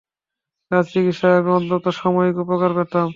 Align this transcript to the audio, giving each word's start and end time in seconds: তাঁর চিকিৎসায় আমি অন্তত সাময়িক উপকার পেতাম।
তাঁর 0.71 0.83
চিকিৎসায় 0.85 1.37
আমি 1.37 1.51
অন্তত 1.51 1.85
সাময়িক 1.99 2.35
উপকার 2.43 2.71
পেতাম। 2.77 3.07